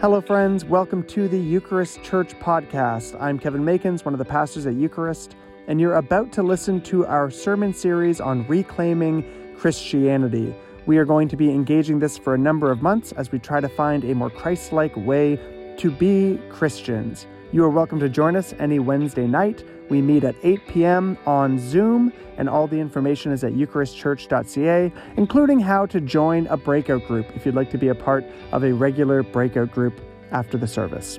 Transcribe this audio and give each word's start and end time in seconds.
Hello, 0.00 0.20
friends. 0.20 0.64
Welcome 0.64 1.02
to 1.08 1.26
the 1.26 1.36
Eucharist 1.36 2.04
Church 2.04 2.32
podcast. 2.38 3.20
I'm 3.20 3.36
Kevin 3.36 3.64
Makins, 3.64 4.04
one 4.04 4.14
of 4.14 4.18
the 4.18 4.24
pastors 4.24 4.64
at 4.64 4.74
Eucharist, 4.74 5.34
and 5.66 5.80
you're 5.80 5.96
about 5.96 6.30
to 6.34 6.44
listen 6.44 6.80
to 6.82 7.04
our 7.06 7.32
sermon 7.32 7.74
series 7.74 8.20
on 8.20 8.46
reclaiming 8.46 9.24
Christianity. 9.58 10.54
We 10.86 10.98
are 10.98 11.04
going 11.04 11.26
to 11.30 11.36
be 11.36 11.50
engaging 11.50 11.98
this 11.98 12.16
for 12.16 12.34
a 12.34 12.38
number 12.38 12.70
of 12.70 12.80
months 12.80 13.10
as 13.10 13.32
we 13.32 13.40
try 13.40 13.60
to 13.60 13.68
find 13.68 14.04
a 14.04 14.14
more 14.14 14.30
Christ 14.30 14.72
like 14.72 14.96
way 14.96 15.34
to 15.78 15.90
be 15.90 16.38
Christians. 16.48 17.26
You 17.50 17.64
are 17.64 17.70
welcome 17.70 17.98
to 17.98 18.08
join 18.08 18.36
us 18.36 18.54
any 18.60 18.78
Wednesday 18.78 19.26
night. 19.26 19.64
We 19.88 20.02
meet 20.02 20.24
at 20.24 20.34
8 20.42 20.66
p.m. 20.68 21.18
on 21.26 21.58
Zoom, 21.58 22.12
and 22.36 22.48
all 22.48 22.66
the 22.66 22.78
information 22.78 23.32
is 23.32 23.42
at 23.44 23.54
eucharistchurch.ca, 23.54 24.92
including 25.16 25.60
how 25.60 25.86
to 25.86 26.00
join 26.00 26.46
a 26.48 26.56
breakout 26.56 27.06
group 27.06 27.26
if 27.34 27.46
you'd 27.46 27.54
like 27.54 27.70
to 27.70 27.78
be 27.78 27.88
a 27.88 27.94
part 27.94 28.24
of 28.52 28.64
a 28.64 28.72
regular 28.72 29.22
breakout 29.22 29.70
group 29.70 30.00
after 30.30 30.58
the 30.58 30.66
service. 30.66 31.18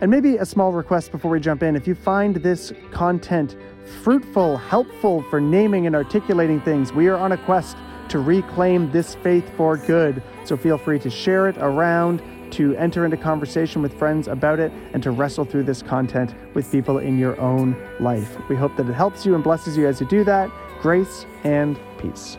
And 0.00 0.10
maybe 0.10 0.36
a 0.36 0.46
small 0.46 0.72
request 0.72 1.12
before 1.12 1.30
we 1.30 1.40
jump 1.40 1.62
in 1.62 1.76
if 1.76 1.86
you 1.86 1.94
find 1.94 2.36
this 2.36 2.72
content 2.90 3.56
fruitful, 4.02 4.56
helpful 4.56 5.22
for 5.24 5.40
naming 5.40 5.86
and 5.86 5.94
articulating 5.94 6.60
things, 6.60 6.92
we 6.92 7.08
are 7.08 7.16
on 7.16 7.32
a 7.32 7.36
quest 7.36 7.76
to 8.08 8.18
reclaim 8.18 8.90
this 8.90 9.14
faith 9.16 9.48
for 9.56 9.76
good. 9.76 10.22
So 10.44 10.56
feel 10.56 10.78
free 10.78 10.98
to 11.00 11.10
share 11.10 11.48
it 11.48 11.56
around 11.58 12.22
to 12.52 12.76
enter 12.76 13.04
into 13.04 13.16
conversation 13.16 13.82
with 13.82 13.92
friends 13.98 14.28
about 14.28 14.58
it 14.58 14.72
and 14.92 15.02
to 15.02 15.10
wrestle 15.10 15.44
through 15.44 15.64
this 15.64 15.82
content 15.82 16.34
with 16.54 16.70
people 16.70 16.98
in 16.98 17.18
your 17.18 17.40
own 17.40 17.76
life. 18.00 18.36
We 18.48 18.56
hope 18.56 18.76
that 18.76 18.88
it 18.88 18.92
helps 18.92 19.24
you 19.24 19.34
and 19.34 19.42
blesses 19.42 19.76
you 19.76 19.86
as 19.86 20.00
you 20.00 20.08
do 20.08 20.24
that. 20.24 20.50
Grace 20.80 21.26
and 21.44 21.78
peace. 21.98 22.38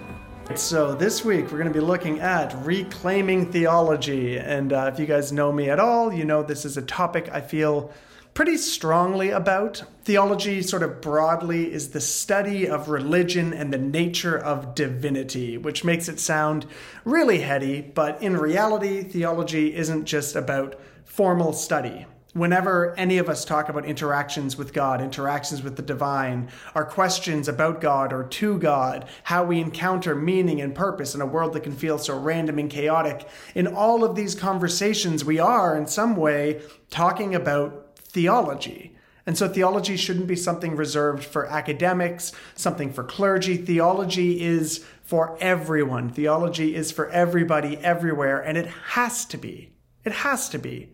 So, 0.55 0.93
this 0.93 1.23
week 1.23 1.45
we're 1.45 1.59
going 1.59 1.67
to 1.67 1.73
be 1.73 1.79
looking 1.79 2.19
at 2.19 2.53
reclaiming 2.65 3.51
theology. 3.51 4.37
And 4.37 4.73
uh, 4.73 4.91
if 4.93 4.99
you 4.99 5.05
guys 5.05 5.31
know 5.31 5.51
me 5.51 5.69
at 5.69 5.79
all, 5.79 6.11
you 6.11 6.25
know 6.25 6.43
this 6.43 6.65
is 6.65 6.75
a 6.75 6.81
topic 6.81 7.29
I 7.31 7.39
feel 7.39 7.91
pretty 8.33 8.57
strongly 8.57 9.29
about. 9.29 9.83
Theology, 10.03 10.61
sort 10.61 10.83
of 10.83 11.01
broadly, 11.01 11.71
is 11.71 11.89
the 11.89 12.01
study 12.01 12.67
of 12.67 12.89
religion 12.89 13.53
and 13.53 13.71
the 13.71 13.77
nature 13.77 14.37
of 14.37 14.73
divinity, 14.73 15.57
which 15.57 15.83
makes 15.83 16.07
it 16.07 16.19
sound 16.19 16.65
really 17.05 17.39
heady, 17.39 17.81
but 17.81 18.21
in 18.21 18.37
reality, 18.37 19.03
theology 19.03 19.75
isn't 19.75 20.05
just 20.05 20.35
about 20.35 20.79
formal 21.03 21.53
study. 21.53 22.05
Whenever 22.33 22.95
any 22.97 23.17
of 23.17 23.27
us 23.27 23.43
talk 23.43 23.67
about 23.67 23.83
interactions 23.83 24.57
with 24.57 24.71
God, 24.71 25.01
interactions 25.01 25.61
with 25.61 25.75
the 25.75 25.81
divine, 25.81 26.49
our 26.73 26.85
questions 26.85 27.49
about 27.49 27.81
God 27.81 28.13
or 28.13 28.23
to 28.23 28.57
God, 28.57 29.09
how 29.23 29.43
we 29.43 29.59
encounter 29.59 30.15
meaning 30.15 30.61
and 30.61 30.73
purpose 30.73 31.13
in 31.13 31.19
a 31.19 31.25
world 31.25 31.51
that 31.51 31.63
can 31.63 31.75
feel 31.75 31.97
so 31.97 32.17
random 32.17 32.57
and 32.57 32.69
chaotic, 32.69 33.27
in 33.53 33.67
all 33.67 34.05
of 34.05 34.15
these 34.15 34.33
conversations, 34.33 35.25
we 35.25 35.39
are 35.39 35.75
in 35.75 35.85
some 35.85 36.15
way 36.15 36.61
talking 36.89 37.35
about 37.35 37.90
theology. 38.11 38.95
And 39.25 39.37
so 39.37 39.47
theology 39.47 39.97
shouldn't 39.97 40.27
be 40.27 40.35
something 40.35 40.75
reserved 40.75 41.23
for 41.23 41.45
academics, 41.45 42.31
something 42.55 42.91
for 42.91 43.03
clergy. 43.03 43.57
Theology 43.57 44.41
is 44.41 44.83
for 45.03 45.37
everyone. 45.39 46.09
Theology 46.09 46.75
is 46.75 46.91
for 46.91 47.09
everybody, 47.09 47.77
everywhere, 47.77 48.39
and 48.39 48.57
it 48.57 48.67
has 48.67 49.25
to 49.25 49.37
be. 49.37 49.73
It 50.03 50.11
has 50.11 50.49
to 50.49 50.57
be. 50.57 50.93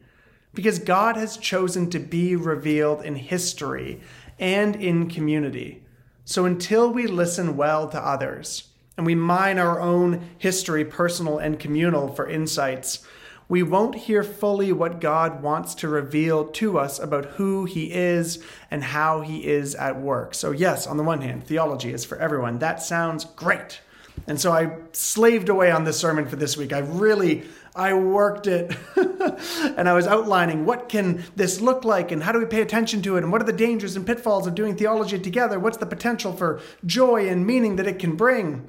Because 0.54 0.80
God 0.80 1.16
has 1.16 1.38
chosen 1.38 1.90
to 1.92 2.00
be 2.00 2.36
revealed 2.36 3.04
in 3.04 3.16
history 3.16 4.02
and 4.40 4.76
in 4.76 5.10
community. 5.10 5.84
So 6.26 6.46
until 6.46 6.92
we 6.92 7.08
listen 7.08 7.56
well 7.56 7.88
to 7.90 8.00
others 8.00 8.70
and 8.98 9.06
we 9.06 9.16
mine 9.16 9.60
our 9.60 9.80
own 9.80 10.32
history, 10.38 10.84
personal 10.84 11.38
and 11.38 11.60
communal, 11.60 12.10
for 12.10 12.28
insights, 12.28 13.06
we 13.50 13.64
won't 13.64 13.96
hear 13.96 14.24
fully 14.24 14.72
what 14.72 15.00
God 15.00 15.42
wants 15.42 15.76
to 15.76 15.88
reveal 15.88 16.46
to 16.46 16.78
us 16.78 17.00
about 17.00 17.26
who 17.26 17.66
He 17.66 17.92
is 17.94 18.44
and 18.70 18.84
how 18.84 19.22
He 19.22 19.46
is 19.46 19.74
at 19.76 20.00
work. 20.02 20.34
So, 20.34 20.52
yes, 20.52 20.86
on 20.86 20.98
the 20.98 21.04
one 21.04 21.22
hand, 21.22 21.46
theology 21.46 21.94
is 21.94 22.04
for 22.04 22.18
everyone. 22.18 22.60
That 22.60 22.82
sounds 22.82 23.24
great. 23.24 23.80
And 24.26 24.42
so 24.42 24.52
I 24.52 24.76
slaved 24.92 25.48
away 25.48 25.72
on 25.72 25.84
this 25.84 25.98
sermon 25.98 26.28
for 26.28 26.36
this 26.36 26.58
week. 26.58 26.74
I 26.74 26.80
really 26.80 27.44
I 27.76 27.94
worked 27.94 28.48
it 28.48 28.76
and 28.96 29.88
I 29.88 29.94
was 29.94 30.08
outlining 30.08 30.66
what 30.66 30.90
can 30.90 31.24
this 31.36 31.62
look 31.62 31.86
like 31.86 32.12
and 32.12 32.24
how 32.24 32.32
do 32.32 32.40
we 32.40 32.46
pay 32.46 32.62
attention 32.62 33.04
to 33.04 33.18
it 33.18 33.24
and 33.24 33.32
what 33.32 33.40
are 33.40 33.46
the 33.46 33.54
dangers 33.54 33.96
and 33.96 34.06
pitfalls 34.06 34.48
of 34.48 34.56
doing 34.56 34.76
theology 34.76 35.20
together? 35.20 35.60
What's 35.60 35.78
the 35.78 35.86
potential 35.86 36.34
for 36.34 36.60
joy 36.86 37.30
and 37.30 37.46
meaning 37.46 37.76
that 37.76 37.86
it 37.86 38.00
can 38.00 38.16
bring? 38.16 38.68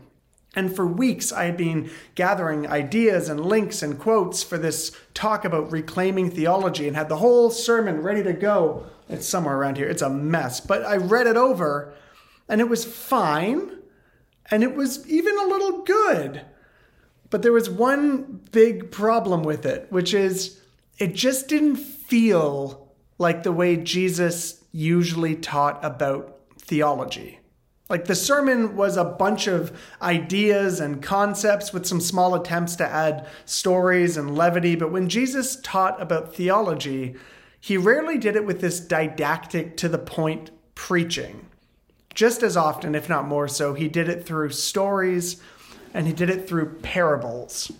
And 0.56 0.74
for 0.74 0.86
weeks, 0.86 1.30
I 1.30 1.44
had 1.44 1.56
been 1.56 1.90
gathering 2.14 2.66
ideas 2.66 3.28
and 3.28 3.44
links 3.44 3.82
and 3.82 3.98
quotes 3.98 4.42
for 4.42 4.58
this 4.58 4.92
talk 5.14 5.44
about 5.44 5.70
reclaiming 5.70 6.30
theology 6.30 6.88
and 6.88 6.96
had 6.96 7.08
the 7.08 7.18
whole 7.18 7.50
sermon 7.50 8.02
ready 8.02 8.22
to 8.22 8.32
go. 8.32 8.86
It's 9.08 9.28
somewhere 9.28 9.56
around 9.56 9.76
here. 9.76 9.88
It's 9.88 10.02
a 10.02 10.10
mess. 10.10 10.60
But 10.60 10.84
I 10.84 10.96
read 10.96 11.26
it 11.26 11.36
over 11.36 11.94
and 12.48 12.60
it 12.60 12.68
was 12.68 12.84
fine. 12.84 13.72
And 14.50 14.62
it 14.62 14.74
was 14.74 15.06
even 15.06 15.36
a 15.36 15.46
little 15.46 15.82
good. 15.82 16.46
But 17.30 17.42
there 17.42 17.52
was 17.52 17.68
one 17.68 18.40
big 18.50 18.90
problem 18.90 19.42
with 19.42 19.66
it, 19.66 19.86
which 19.90 20.14
is 20.14 20.60
it 20.98 21.14
just 21.14 21.48
didn't 21.48 21.76
feel 21.76 22.88
like 23.18 23.42
the 23.42 23.52
way 23.52 23.76
Jesus 23.76 24.64
usually 24.72 25.36
taught 25.36 25.84
about 25.84 26.40
theology. 26.58 27.40
Like 27.88 28.04
the 28.04 28.14
sermon 28.14 28.76
was 28.76 28.96
a 28.96 29.04
bunch 29.04 29.46
of 29.46 29.78
ideas 30.02 30.78
and 30.78 31.02
concepts 31.02 31.72
with 31.72 31.86
some 31.86 32.00
small 32.00 32.34
attempts 32.34 32.76
to 32.76 32.86
add 32.86 33.26
stories 33.46 34.16
and 34.16 34.36
levity, 34.36 34.76
but 34.76 34.92
when 34.92 35.08
Jesus 35.08 35.56
taught 35.62 36.00
about 36.00 36.34
theology, 36.34 37.16
he 37.60 37.76
rarely 37.76 38.18
did 38.18 38.36
it 38.36 38.44
with 38.44 38.60
this 38.60 38.78
didactic 38.78 39.76
to 39.78 39.88
the 39.88 39.98
point 39.98 40.50
preaching. 40.74 41.46
Just 42.14 42.42
as 42.42 42.56
often, 42.56 42.94
if 42.94 43.08
not 43.08 43.26
more 43.26 43.48
so, 43.48 43.74
he 43.74 43.88
did 43.88 44.08
it 44.08 44.24
through 44.26 44.50
stories 44.50 45.40
and 45.94 46.06
he 46.06 46.12
did 46.12 46.28
it 46.28 46.46
through 46.46 46.74
parables. 46.80 47.72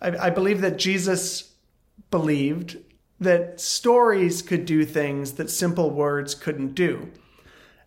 I, 0.00 0.26
I 0.26 0.30
believe 0.30 0.60
that 0.60 0.78
Jesus 0.78 1.52
believed 2.10 2.78
that 3.18 3.60
stories 3.60 4.42
could 4.42 4.66
do 4.66 4.84
things 4.84 5.32
that 5.32 5.50
simple 5.50 5.90
words 5.90 6.34
couldn't 6.34 6.74
do. 6.74 7.10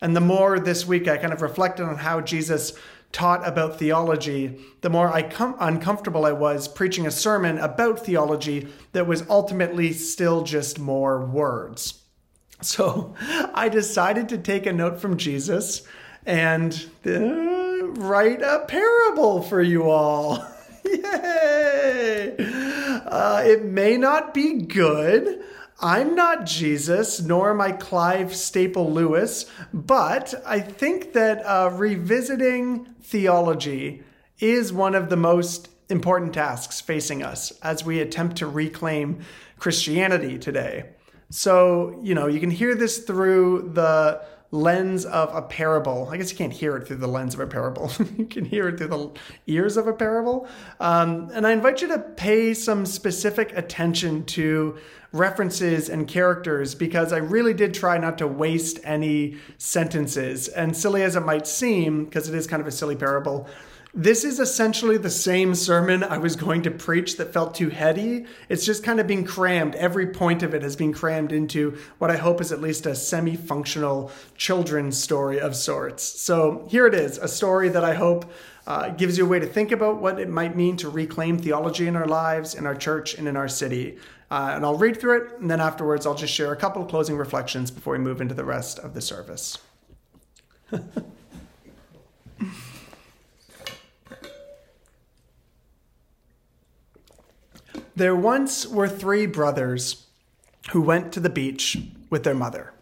And 0.06 0.16
the 0.16 0.22
more 0.22 0.60
this 0.60 0.86
week 0.86 1.08
I 1.08 1.18
kind 1.18 1.34
of 1.34 1.42
reflected 1.42 1.82
on 1.82 1.98
how 1.98 2.22
Jesus 2.22 2.74
taught 3.12 3.48
about 3.48 3.80
theology, 3.80 4.60
the 4.82 4.90
more 4.92 5.12
I 5.12 5.24
com- 5.24 5.56
uncomfortable 5.60 6.28
I 6.28 6.32
was 6.32 6.68
preaching 6.68 7.08
a 7.08 7.12
sermon 7.12 7.58
about 7.58 8.06
theology 8.06 8.68
that 8.92 9.08
was 9.08 9.28
ultimately 9.32 9.94
still 9.94 10.44
just 10.44 10.78
more 10.78 11.26
words. 11.26 12.04
So 12.62 13.16
I 13.20 13.68
decided 13.68 14.30
to 14.30 14.38
take 14.38 14.68
a 14.68 14.74
note 14.74 15.02
from 15.02 15.18
Jesus 15.18 15.82
and 16.24 16.72
uh, 17.04 17.88
write 18.00 18.44
a 18.44 18.64
parable 18.68 19.42
for 19.42 19.62
you 19.62 19.90
all. 19.90 20.46
Yay! 20.86 22.36
Uh, 22.38 23.42
it 23.44 23.66
may 23.66 23.98
not 23.98 24.36
be 24.36 24.62
good. 24.62 25.44
I'm 25.80 26.16
not 26.16 26.46
Jesus, 26.46 27.22
nor 27.22 27.52
am 27.52 27.60
I 27.60 27.74
Clive 27.74 28.34
Staple 28.34 28.92
Lewis, 28.92 29.46
but 29.74 30.34
I 30.46 30.60
think 30.60 31.14
that 31.14 31.46
uh, 31.46 31.70
revisiting 31.74 32.86
theology 33.02 34.04
is 34.40 34.72
one 34.72 34.96
of 34.96 35.10
the 35.10 35.18
most 35.18 35.70
important 35.90 36.34
tasks 36.34 36.80
facing 36.80 37.24
us 37.24 37.52
as 37.62 37.84
we 37.84 38.00
attempt 38.00 38.38
to 38.38 38.48
reclaim 38.48 39.20
Christianity 39.60 40.40
today. 40.40 40.86
So, 41.30 42.00
you 42.02 42.16
know, 42.16 42.28
you 42.28 42.40
can 42.40 42.52
hear 42.52 42.76
this 42.76 43.00
through 43.00 43.72
the 43.74 44.22
lens 44.52 45.06
of 45.06 45.36
a 45.36 45.42
parable. 45.42 46.08
I 46.10 46.18
guess 46.18 46.32
you 46.32 46.38
can't 46.38 46.54
hear 46.54 46.78
it 46.78 46.88
through 46.88 46.98
the 46.98 47.08
lens 47.08 47.34
of 47.34 47.40
a 47.40 47.48
parable. 47.48 47.92
you 48.18 48.26
can 48.26 48.46
hear 48.46 48.70
it 48.70 48.78
through 48.78 48.88
the 48.88 49.12
ears 49.48 49.76
of 49.76 49.88
a 49.88 49.94
parable. 49.94 50.48
Um, 50.80 51.30
and 51.34 51.46
I 51.46 51.52
invite 51.52 51.82
you 51.82 51.90
to 51.90 52.00
pay 52.00 52.54
some 52.54 52.86
specific 52.86 53.56
attention 53.58 54.24
to 54.26 54.78
references 55.16 55.90
and 55.90 56.08
characters 56.08 56.76
because 56.76 57.14
I 57.14 57.18
really 57.18 57.54
did 57.54 57.74
try 57.74 57.98
not 57.98 58.18
to 58.18 58.28
waste 58.28 58.80
any 58.84 59.38
sentences. 59.58 60.48
And 60.50 60.76
silly 60.76 61.04
as 61.04 61.16
it 61.16 61.22
might 61.22 61.48
seem, 61.48 62.06
because 62.06 62.28
it 62.28 62.36
is 62.36 62.48
kind 62.48 62.62
of 62.62 62.68
a 62.68 62.72
silly 62.72 62.96
parable, 62.96 63.48
this 63.98 64.26
is 64.26 64.42
essentially 64.42 64.98
the 64.98 65.10
same 65.10 65.56
sermon 65.56 66.04
I 66.04 66.18
was 66.18 66.36
going 66.36 66.64
to 66.64 66.72
preach 66.72 67.16
that 67.16 67.32
felt 67.32 67.56
too 67.56 67.70
heady. 67.70 68.26
It's 68.50 68.66
just 68.66 68.84
kind 68.84 69.00
of 69.00 69.08
being 69.08 69.24
crammed. 69.24 69.74
Every 69.76 70.08
point 70.08 70.44
of 70.44 70.54
it 70.54 70.64
has 70.64 70.76
been 70.76 70.92
crammed 70.92 71.32
into 71.32 71.78
what 71.98 72.12
I 72.12 72.18
hope 72.18 72.42
is 72.42 72.52
at 72.52 72.60
least 72.60 72.86
a 72.86 72.94
semi 72.94 73.38
functional 73.38 74.12
children's 74.36 75.02
story 75.02 75.40
of 75.40 75.56
sorts. 75.56 76.04
So 76.04 76.68
here 76.70 76.86
it 76.88 76.94
is 76.94 77.18
a 77.20 77.30
story 77.30 77.70
that 77.70 77.86
I 77.86 77.94
hope 77.94 78.30
uh, 78.68 78.90
gives 78.90 79.18
you 79.18 79.26
a 79.26 79.30
way 79.30 79.40
to 79.40 79.46
think 79.46 79.72
about 79.72 80.02
what 80.02 80.20
it 80.20 80.28
might 80.28 80.58
mean 80.58 80.76
to 80.78 80.90
reclaim 80.90 81.38
theology 81.38 81.88
in 81.88 81.96
our 81.96 82.08
lives, 82.08 82.54
in 82.54 82.66
our 82.66 82.76
church, 82.76 83.14
and 83.14 83.30
in 83.30 83.38
our 83.38 83.48
city. 83.48 83.98
Uh, 84.32 84.54
and 84.56 84.66
I'll 84.66 84.78
read 84.78 85.00
through 85.00 85.24
it, 85.24 85.40
and 85.40 85.50
then 85.50 85.62
afterwards, 85.62 86.06
I'll 86.06 86.16
just 86.16 86.34
share 86.34 86.52
a 86.52 86.56
couple 86.56 86.82
of 86.82 86.88
closing 86.88 87.16
reflections 87.16 87.70
before 87.70 87.94
we 87.94 88.00
move 88.00 88.22
into 88.22 88.34
the 88.34 88.46
rest 88.46 88.80
of 88.80 88.94
the 88.94 89.02
service. 89.02 89.58
There 97.96 98.16
once 98.16 98.68
were 98.68 98.90
three 98.90 99.26
brothers 99.26 100.06
who 100.72 100.82
went 100.82 101.14
to 101.14 101.22
the 101.22 101.30
beach 101.30 101.78
with 102.10 102.26
their 102.26 102.36
mother. 102.36 102.74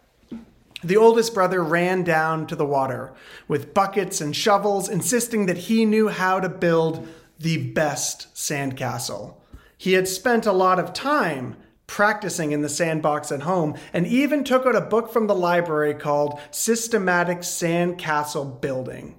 The 0.82 0.96
oldest 0.96 1.32
brother 1.32 1.62
ran 1.62 2.02
down 2.02 2.48
to 2.48 2.56
the 2.56 2.66
water 2.66 3.12
with 3.46 3.72
buckets 3.72 4.20
and 4.20 4.34
shovels, 4.34 4.88
insisting 4.88 5.46
that 5.46 5.56
he 5.56 5.84
knew 5.84 6.08
how 6.08 6.40
to 6.40 6.48
build 6.48 7.06
the 7.38 7.58
best 7.58 8.34
sandcastle. 8.34 9.36
He 9.76 9.94
had 9.94 10.08
spent 10.08 10.46
a 10.46 10.52
lot 10.52 10.78
of 10.78 10.92
time 10.92 11.56
practicing 11.86 12.52
in 12.52 12.62
the 12.62 12.68
sandbox 12.68 13.30
at 13.30 13.42
home 13.42 13.76
and 13.92 14.06
even 14.06 14.44
took 14.44 14.66
out 14.66 14.76
a 14.76 14.80
book 14.80 15.12
from 15.12 15.26
the 15.26 15.34
library 15.34 15.94
called 15.94 16.40
Systematic 16.50 17.38
Sandcastle 17.40 18.60
Building. 18.60 19.16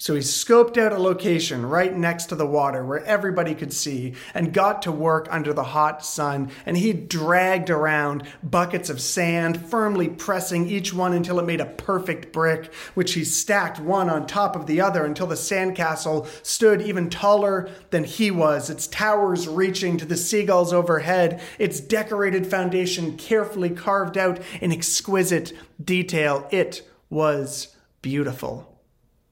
So 0.00 0.14
he 0.14 0.20
scoped 0.20 0.78
out 0.78 0.92
a 0.92 0.98
location 0.98 1.66
right 1.66 1.94
next 1.94 2.26
to 2.26 2.36
the 2.36 2.46
water 2.46 2.84
where 2.84 3.04
everybody 3.04 3.52
could 3.52 3.72
see 3.72 4.14
and 4.32 4.54
got 4.54 4.80
to 4.82 4.92
work 4.92 5.26
under 5.28 5.52
the 5.52 5.64
hot 5.64 6.04
sun. 6.04 6.52
And 6.64 6.76
he 6.76 6.92
dragged 6.92 7.68
around 7.68 8.22
buckets 8.40 8.90
of 8.90 9.00
sand, 9.00 9.60
firmly 9.60 10.08
pressing 10.08 10.68
each 10.68 10.94
one 10.94 11.14
until 11.14 11.40
it 11.40 11.46
made 11.46 11.60
a 11.60 11.66
perfect 11.66 12.32
brick, 12.32 12.72
which 12.94 13.14
he 13.14 13.24
stacked 13.24 13.80
one 13.80 14.08
on 14.08 14.28
top 14.28 14.54
of 14.54 14.66
the 14.66 14.80
other 14.80 15.04
until 15.04 15.26
the 15.26 15.34
sandcastle 15.34 16.28
stood 16.46 16.80
even 16.80 17.10
taller 17.10 17.68
than 17.90 18.04
he 18.04 18.30
was, 18.30 18.70
its 18.70 18.86
towers 18.86 19.48
reaching 19.48 19.96
to 19.96 20.04
the 20.04 20.16
seagulls 20.16 20.72
overhead, 20.72 21.42
its 21.58 21.80
decorated 21.80 22.46
foundation 22.46 23.16
carefully 23.16 23.70
carved 23.70 24.16
out 24.16 24.38
in 24.60 24.70
exquisite 24.70 25.52
detail. 25.84 26.46
It 26.52 26.88
was 27.10 27.74
beautiful. 28.00 28.67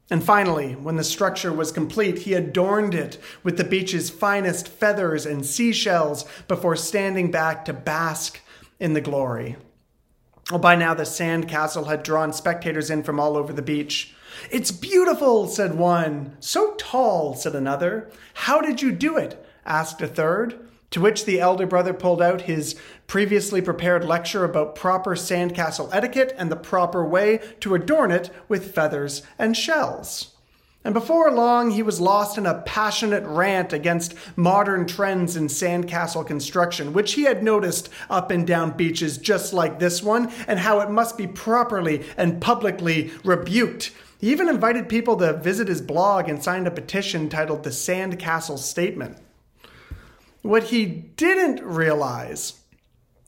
And 0.08 0.22
finally, 0.22 0.74
when 0.74 0.96
the 0.96 1.04
structure 1.04 1.52
was 1.52 1.72
complete, 1.72 2.18
he 2.20 2.34
adorned 2.34 2.94
it 2.94 3.18
with 3.42 3.56
the 3.56 3.64
beach's 3.64 4.08
finest 4.08 4.68
feathers 4.68 5.26
and 5.26 5.44
seashells 5.44 6.24
before 6.46 6.76
standing 6.76 7.30
back 7.30 7.64
to 7.64 7.72
bask 7.72 8.40
in 8.78 8.92
the 8.92 9.00
glory. 9.00 9.56
Well, 10.50 10.60
by 10.60 10.76
now, 10.76 10.94
the 10.94 11.04
sand 11.04 11.48
castle 11.48 11.86
had 11.86 12.04
drawn 12.04 12.32
spectators 12.32 12.88
in 12.88 13.02
from 13.02 13.18
all 13.18 13.36
over 13.36 13.52
the 13.52 13.62
beach. 13.62 14.14
It's 14.50 14.70
beautiful, 14.70 15.48
said 15.48 15.74
one. 15.74 16.36
So 16.38 16.74
tall, 16.74 17.34
said 17.34 17.56
another. 17.56 18.10
How 18.34 18.60
did 18.60 18.82
you 18.82 18.92
do 18.92 19.16
it? 19.16 19.44
asked 19.64 20.00
a 20.02 20.06
third. 20.06 20.65
To 20.96 21.02
which 21.02 21.26
the 21.26 21.40
elder 21.40 21.66
brother 21.66 21.92
pulled 21.92 22.22
out 22.22 22.48
his 22.48 22.74
previously 23.06 23.60
prepared 23.60 24.02
lecture 24.02 24.46
about 24.46 24.74
proper 24.74 25.14
sandcastle 25.14 25.90
etiquette 25.92 26.34
and 26.38 26.50
the 26.50 26.56
proper 26.56 27.04
way 27.04 27.40
to 27.60 27.74
adorn 27.74 28.10
it 28.10 28.30
with 28.48 28.74
feathers 28.74 29.20
and 29.38 29.54
shells. 29.54 30.32
And 30.84 30.94
before 30.94 31.30
long, 31.30 31.72
he 31.72 31.82
was 31.82 32.00
lost 32.00 32.38
in 32.38 32.46
a 32.46 32.62
passionate 32.62 33.24
rant 33.26 33.74
against 33.74 34.14
modern 34.36 34.86
trends 34.86 35.36
in 35.36 35.48
sandcastle 35.48 36.26
construction, 36.26 36.94
which 36.94 37.12
he 37.12 37.24
had 37.24 37.42
noticed 37.42 37.90
up 38.08 38.30
and 38.30 38.46
down 38.46 38.70
beaches 38.70 39.18
just 39.18 39.52
like 39.52 39.78
this 39.78 40.02
one, 40.02 40.32
and 40.48 40.60
how 40.60 40.80
it 40.80 40.88
must 40.88 41.18
be 41.18 41.26
properly 41.26 42.06
and 42.16 42.40
publicly 42.40 43.10
rebuked. 43.22 43.92
He 44.18 44.32
even 44.32 44.48
invited 44.48 44.88
people 44.88 45.18
to 45.18 45.34
visit 45.34 45.68
his 45.68 45.82
blog 45.82 46.30
and 46.30 46.42
signed 46.42 46.66
a 46.66 46.70
petition 46.70 47.28
titled 47.28 47.64
the 47.64 47.70
Sandcastle 47.70 48.58
Statement. 48.58 49.18
What 50.46 50.64
he 50.64 50.86
didn't 50.86 51.60
realize 51.64 52.60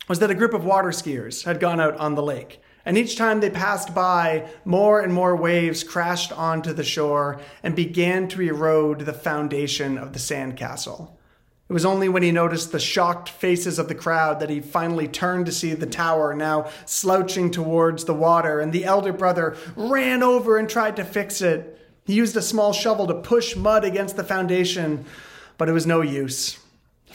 was 0.06 0.20
that 0.20 0.30
a 0.30 0.36
group 0.36 0.54
of 0.54 0.64
water 0.64 0.90
skiers 0.90 1.42
had 1.42 1.58
gone 1.58 1.80
out 1.80 1.96
on 1.96 2.14
the 2.14 2.22
lake. 2.22 2.62
And 2.84 2.96
each 2.96 3.16
time 3.16 3.40
they 3.40 3.50
passed 3.50 3.92
by, 3.92 4.48
more 4.64 5.00
and 5.00 5.12
more 5.12 5.34
waves 5.34 5.82
crashed 5.82 6.30
onto 6.30 6.72
the 6.72 6.84
shore 6.84 7.40
and 7.64 7.74
began 7.74 8.28
to 8.28 8.40
erode 8.40 9.00
the 9.00 9.12
foundation 9.12 9.98
of 9.98 10.12
the 10.12 10.20
sandcastle. 10.20 11.16
It 11.68 11.72
was 11.72 11.84
only 11.84 12.08
when 12.08 12.22
he 12.22 12.30
noticed 12.30 12.70
the 12.70 12.78
shocked 12.78 13.28
faces 13.28 13.80
of 13.80 13.88
the 13.88 13.96
crowd 13.96 14.38
that 14.38 14.48
he 14.48 14.60
finally 14.60 15.08
turned 15.08 15.46
to 15.46 15.52
see 15.52 15.74
the 15.74 15.86
tower 15.86 16.34
now 16.34 16.70
slouching 16.86 17.50
towards 17.50 18.04
the 18.04 18.14
water, 18.14 18.60
and 18.60 18.72
the 18.72 18.84
elder 18.84 19.12
brother 19.12 19.56
ran 19.74 20.22
over 20.22 20.56
and 20.56 20.70
tried 20.70 20.94
to 20.94 21.04
fix 21.04 21.42
it. 21.42 21.80
He 22.04 22.14
used 22.14 22.36
a 22.36 22.42
small 22.42 22.72
shovel 22.72 23.08
to 23.08 23.14
push 23.14 23.56
mud 23.56 23.84
against 23.84 24.14
the 24.14 24.22
foundation, 24.22 25.04
but 25.56 25.68
it 25.68 25.72
was 25.72 25.84
no 25.84 26.00
use. 26.00 26.60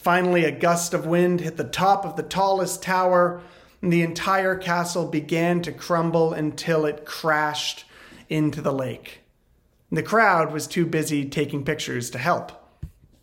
Finally, 0.04 0.44
a 0.44 0.52
gust 0.52 0.94
of 0.94 1.06
wind 1.06 1.40
hit 1.40 1.56
the 1.56 1.64
top 1.64 2.04
of 2.04 2.18
the 2.18 2.24
tallest 2.24 2.84
tower, 2.84 3.42
and 3.82 3.92
the 3.92 4.02
entire 4.02 4.54
castle 4.54 5.08
began 5.08 5.62
to 5.62 5.72
crumble 5.72 6.34
until 6.34 6.86
it 6.86 7.06
crashed 7.06 7.86
into 8.28 8.60
the 8.60 8.74
lake. 8.74 9.22
The 9.90 10.04
crowd 10.04 10.52
was 10.52 10.68
too 10.68 10.86
busy 10.86 11.24
taking 11.24 11.64
pictures 11.64 12.10
to 12.10 12.18
help. 12.18 12.52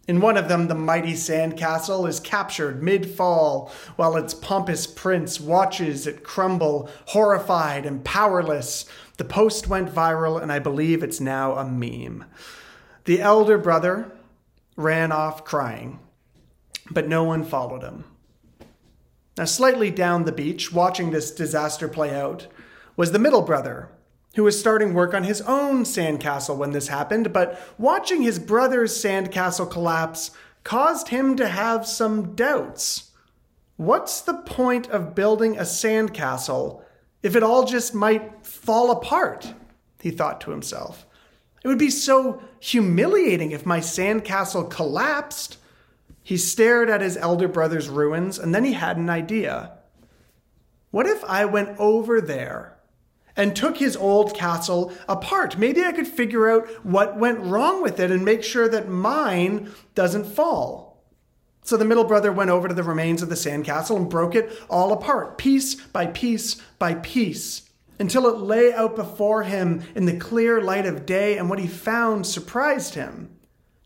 In 0.09 0.23
one 0.23 0.39
of 0.39 0.49
them, 0.49 0.69
the 0.69 0.75
mighty 0.75 1.17
sand 1.17 1.59
castle 1.59 2.07
is 2.07 2.19
captured 2.19 2.83
mid 2.83 3.11
fall 3.11 3.71
while 3.97 4.17
its 4.17 4.33
pompous 4.33 4.87
prince 4.87 5.39
watches 5.39 6.07
it 6.07 6.25
crumble, 6.25 6.89
horrified 7.09 7.85
and 7.85 8.03
powerless. 8.03 8.87
The 9.19 9.25
post 9.27 9.69
went 9.69 9.95
viral, 9.95 10.43
and 10.43 10.51
I 10.51 10.61
believe 10.61 11.03
it's 11.03 11.21
now 11.21 11.57
a 11.57 11.65
meme. 11.67 12.25
The 13.05 13.21
elder 13.21 13.59
brother 13.59 14.13
ran 14.77 15.13
off 15.13 15.45
crying 15.45 15.99
but 16.91 17.09
no 17.09 17.25
one 17.25 17.45
followed 17.45 17.83
him. 17.83 18.05
Now, 19.39 19.45
slightly 19.45 19.91
down 19.91 20.25
the 20.25 20.33
beach, 20.33 20.73
watching 20.73 21.11
this 21.11 21.31
disaster 21.31 21.89
play 21.89 22.15
out, 22.15 22.47
was 22.97 23.13
the 23.13 23.19
middle 23.19 23.43
brother, 23.43 23.89
who 24.37 24.45
was 24.45 24.59
starting 24.59 24.95
work 24.95 25.15
on 25.15 25.25
his 25.25 25.41
own 25.43 25.85
sandcastle 25.85 26.57
when 26.57 26.73
this 26.73 26.89
happened, 26.89 27.33
but 27.33 27.61
watching 27.79 28.23
his 28.23 28.39
brother's 28.39 28.93
sandcastle 28.97 29.71
collapse 29.71 30.33
caused 30.63 31.09
him 31.09 31.37
to 31.37 31.49
have 31.49 31.87
some 31.87 32.35
doubts. 32.35 33.11
What's 33.77 34.21
the 34.21 34.35
point 34.35 34.89
of 34.91 35.15
building 35.15 35.57
a 35.57 35.63
sandcastle 35.63 36.83
if 37.23 37.35
it 37.35 37.43
all 37.43 37.65
just 37.65 37.95
might 37.95 38.45
fall 38.45 38.91
apart? 38.91 39.55
He 40.01 40.11
thought 40.11 40.41
to 40.43 40.51
himself. 40.51 41.07
It 41.65 41.69
would 41.69 41.79
be 41.79 41.91
so 41.91 42.43
humiliating 42.59 43.53
if 43.53 43.67
my 43.67 43.81
sandcastle 43.81 44.71
collapsed. 44.71 45.57
He 46.31 46.37
stared 46.37 46.89
at 46.89 47.01
his 47.01 47.17
elder 47.17 47.49
brother's 47.49 47.89
ruins 47.89 48.39
and 48.39 48.55
then 48.55 48.63
he 48.63 48.75
had 48.75 48.97
an 48.97 49.11
idea. 49.11 49.73
What 50.93 51.09
if 51.09 51.25
I 51.25 51.45
went 51.45 51.77
over 51.77 52.21
there 52.21 52.79
and 53.35 53.57
took 53.57 53.79
his 53.79 53.97
old 53.97 54.33
castle 54.33 54.93
apart? 55.09 55.59
Maybe 55.59 55.83
I 55.85 55.91
could 55.91 56.07
figure 56.07 56.49
out 56.49 56.69
what 56.87 57.19
went 57.19 57.41
wrong 57.41 57.83
with 57.83 57.99
it 57.99 58.13
and 58.13 58.25
make 58.25 58.45
sure 58.45 58.69
that 58.69 58.89
mine 58.89 59.73
doesn't 59.97 60.25
fall. 60.25 61.03
So 61.65 61.77
the 61.77 61.85
middle 61.85 62.05
brother 62.05 62.31
went 62.31 62.51
over 62.51 62.69
to 62.69 62.75
the 62.75 62.85
remains 62.85 63.23
of 63.23 63.29
the 63.29 63.35
sandcastle 63.35 63.97
and 63.97 64.09
broke 64.09 64.37
it 64.37 64.57
all 64.71 64.93
apart, 64.93 65.37
piece 65.37 65.75
by 65.75 66.07
piece 66.07 66.55
by 66.79 66.95
piece, 66.95 67.69
until 67.99 68.29
it 68.29 68.39
lay 68.39 68.73
out 68.73 68.95
before 68.95 69.43
him 69.43 69.83
in 69.97 70.07
the 70.07 70.17
clear 70.17 70.61
light 70.61 70.87
of 70.87 71.07
day, 71.07 71.37
and 71.37 71.51
what 71.51 71.59
he 71.59 71.67
found 71.67 72.25
surprised 72.25 72.95
him. 72.95 73.37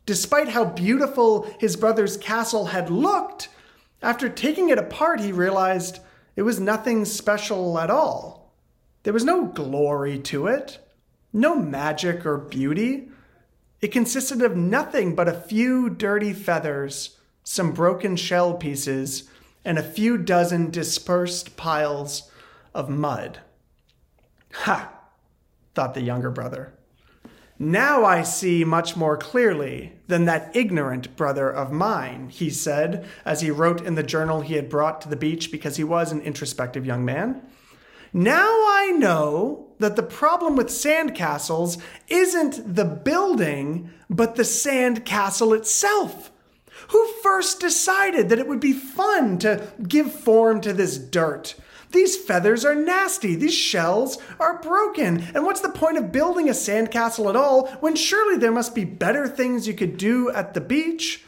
Despite 0.06 0.48
how 0.48 0.64
beautiful 0.66 1.48
his 1.58 1.76
brother's 1.76 2.16
castle 2.16 2.66
had 2.66 2.90
looked, 2.90 3.48
after 4.02 4.28
taking 4.28 4.68
it 4.68 4.78
apart, 4.78 5.20
he 5.20 5.32
realized 5.32 6.00
it 6.36 6.42
was 6.42 6.60
nothing 6.60 7.04
special 7.04 7.78
at 7.78 7.90
all. 7.90 8.52
There 9.02 9.12
was 9.12 9.24
no 9.24 9.46
glory 9.46 10.18
to 10.20 10.46
it, 10.46 10.78
no 11.32 11.54
magic 11.54 12.26
or 12.26 12.36
beauty. 12.36 13.08
It 13.80 13.92
consisted 13.92 14.42
of 14.42 14.56
nothing 14.56 15.14
but 15.14 15.28
a 15.28 15.40
few 15.40 15.88
dirty 15.88 16.32
feathers, 16.32 17.18
some 17.42 17.72
broken 17.72 18.16
shell 18.16 18.54
pieces, 18.54 19.28
and 19.64 19.78
a 19.78 19.82
few 19.82 20.18
dozen 20.18 20.70
dispersed 20.70 21.56
piles 21.56 22.30
of 22.74 22.90
mud. 22.90 23.40
Ha! 24.52 24.92
thought 25.74 25.94
the 25.94 26.02
younger 26.02 26.30
brother. 26.30 26.74
Now 27.58 28.04
I 28.04 28.22
see 28.22 28.64
much 28.64 28.96
more 28.96 29.16
clearly 29.16 29.92
than 30.08 30.24
that 30.24 30.54
ignorant 30.56 31.16
brother 31.16 31.48
of 31.48 31.70
mine, 31.70 32.28
he 32.28 32.50
said, 32.50 33.06
as 33.24 33.42
he 33.42 33.50
wrote 33.50 33.80
in 33.80 33.94
the 33.94 34.02
journal 34.02 34.40
he 34.40 34.54
had 34.54 34.68
brought 34.68 35.00
to 35.02 35.08
the 35.08 35.16
beach 35.16 35.52
because 35.52 35.76
he 35.76 35.84
was 35.84 36.10
an 36.10 36.20
introspective 36.22 36.84
young 36.84 37.04
man. 37.04 37.42
Now 38.12 38.48
I 38.48 38.92
know 38.96 39.68
that 39.78 39.94
the 39.94 40.02
problem 40.02 40.56
with 40.56 40.68
sandcastles 40.68 41.80
isn't 42.08 42.74
the 42.74 42.84
building, 42.84 43.90
but 44.10 44.34
the 44.34 44.42
sandcastle 44.42 45.56
itself. 45.56 46.32
Who 46.88 47.06
first 47.22 47.60
decided 47.60 48.28
that 48.28 48.38
it 48.38 48.48
would 48.48 48.60
be 48.60 48.72
fun 48.72 49.38
to 49.38 49.72
give 49.86 50.12
form 50.12 50.60
to 50.62 50.72
this 50.72 50.98
dirt? 50.98 51.54
These 51.94 52.16
feathers 52.16 52.64
are 52.64 52.74
nasty. 52.74 53.36
These 53.36 53.54
shells 53.54 54.18
are 54.40 54.60
broken. 54.60 55.28
And 55.32 55.44
what's 55.44 55.60
the 55.60 55.68
point 55.68 55.96
of 55.96 56.10
building 56.10 56.48
a 56.48 56.52
sandcastle 56.52 57.30
at 57.30 57.36
all 57.36 57.68
when 57.78 57.94
surely 57.94 58.36
there 58.36 58.50
must 58.50 58.74
be 58.74 58.84
better 58.84 59.28
things 59.28 59.68
you 59.68 59.74
could 59.74 59.96
do 59.96 60.28
at 60.30 60.54
the 60.54 60.60
beach? 60.60 61.24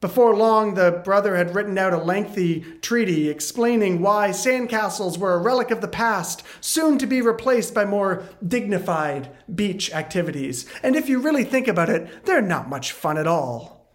Before 0.00 0.36
long, 0.36 0.74
the 0.74 1.02
brother 1.04 1.34
had 1.34 1.52
written 1.52 1.76
out 1.76 1.92
a 1.92 1.98
lengthy 1.98 2.60
treaty 2.80 3.28
explaining 3.28 4.00
why 4.00 4.28
sandcastles 4.28 5.18
were 5.18 5.34
a 5.34 5.42
relic 5.42 5.72
of 5.72 5.80
the 5.80 5.88
past, 5.88 6.44
soon 6.60 6.98
to 6.98 7.06
be 7.06 7.20
replaced 7.20 7.74
by 7.74 7.84
more 7.84 8.22
dignified 8.46 9.28
beach 9.52 9.92
activities. 9.92 10.64
And 10.84 10.94
if 10.94 11.08
you 11.08 11.18
really 11.18 11.42
think 11.42 11.66
about 11.66 11.90
it, 11.90 12.24
they're 12.24 12.40
not 12.40 12.68
much 12.68 12.92
fun 12.92 13.18
at 13.18 13.26
all. 13.26 13.88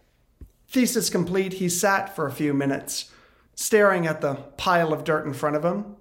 Thesis 0.68 1.08
complete, 1.08 1.54
he 1.54 1.70
sat 1.70 2.14
for 2.14 2.26
a 2.26 2.32
few 2.32 2.52
minutes, 2.52 3.10
staring 3.54 4.06
at 4.06 4.20
the 4.20 4.34
pile 4.56 4.92
of 4.92 5.04
dirt 5.04 5.26
in 5.26 5.32
front 5.32 5.56
of 5.56 5.64
him. 5.64 5.96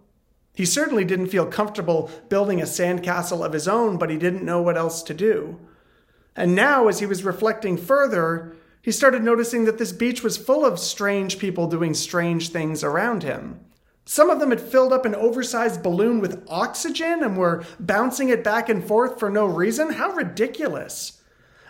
He 0.55 0.65
certainly 0.65 1.03
didn't 1.03 1.27
feel 1.27 1.45
comfortable 1.45 2.11
building 2.29 2.61
a 2.61 2.65
sandcastle 2.65 3.43
of 3.43 3.53
his 3.53 3.67
own, 3.67 3.97
but 3.97 4.09
he 4.09 4.17
didn't 4.17 4.45
know 4.45 4.61
what 4.61 4.77
else 4.77 5.01
to 5.03 5.13
do. 5.13 5.59
And 6.35 6.55
now, 6.55 6.87
as 6.87 6.99
he 6.99 7.05
was 7.05 7.23
reflecting 7.23 7.77
further, 7.77 8.55
he 8.81 8.91
started 8.91 9.23
noticing 9.23 9.65
that 9.65 9.77
this 9.77 9.91
beach 9.91 10.23
was 10.23 10.37
full 10.37 10.65
of 10.65 10.79
strange 10.79 11.39
people 11.39 11.67
doing 11.67 11.93
strange 11.93 12.49
things 12.49 12.83
around 12.83 13.23
him. 13.23 13.61
Some 14.05 14.29
of 14.29 14.39
them 14.39 14.49
had 14.49 14.59
filled 14.59 14.91
up 14.91 15.05
an 15.05 15.15
oversized 15.15 15.81
balloon 15.81 16.19
with 16.19 16.45
oxygen 16.49 17.23
and 17.23 17.37
were 17.37 17.63
bouncing 17.79 18.29
it 18.29 18.43
back 18.43 18.67
and 18.67 18.85
forth 18.85 19.17
for 19.17 19.29
no 19.29 19.45
reason. 19.45 19.91
How 19.91 20.11
ridiculous! 20.11 21.22